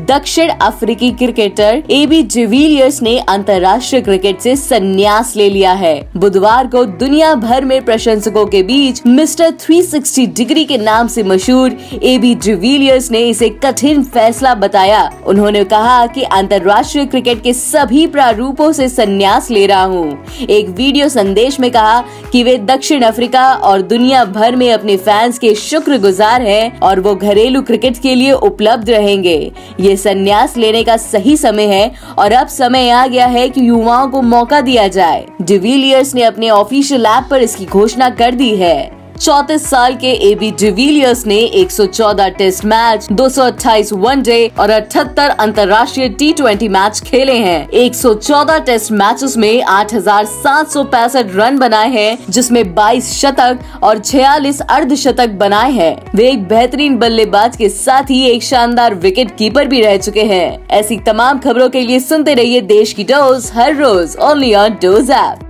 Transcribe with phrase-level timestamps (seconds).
[0.00, 6.66] दक्षिण अफ्रीकी cricketer A B de Villiers ने अंतर्राष्ट्रीय क्रिकेट से संन्यास ले लिया है। बुधवार
[6.66, 12.16] को दुनिया भर में प्रशंसकों के बीच मिस्टर 360 डिग्री के नाम से मशहूर ए
[12.18, 12.34] बी
[13.10, 19.50] ने इसे कठिन फैसला बताया। उन्होंने कहा कि अंतर्राष्ट्रीय क्रिकेट के सभी प्रारूपों से संन्यास
[19.50, 22.00] ले रहा हूँ। एक वीडियो संदेश में कहा
[22.32, 27.14] कि वे दक्षिण अफ्रीका और दुनिया भर में अपने फैंस के शुक्रगुजार हैं और वो
[27.14, 29.38] घरेलू क्रिकेट के लिए उपलब्ध रहेंगे।
[29.80, 34.08] ये संन्यास लेने का सही समय है और अब समय आ गया है कि युवाओं
[34.08, 38.99] को मौका दिया जाए। डिविलियर्स ने अपने ऑफिशियल ऐप पर इसकी घोषणा कर दी है।
[39.16, 46.08] चौतीस साल के ए बी डिविलियर्स ने 114 टेस्ट मैच 228 वनडे और 78 अंतर्राष्ट्रीय
[46.10, 51.58] टी ट्वेंटी मैच खेले हैं। 114 टेस्ट मैचेस में आठ हज़ार सात सौ पैंसठ रन
[51.58, 57.68] बनाए हैं, जिसमें 22 शतक और 46 अर्धशतक बनाए हैं। वे एक बेहतरीन बल्लेबाज के
[57.68, 62.00] साथ ही एक शानदार विकेट कीपर भी रह चुके हैं। ऐसी तमाम खबरों के लिए
[62.00, 65.49] सुनते रहिए देश की डोज, हर रोज ओनली ऑन डोज ऐप।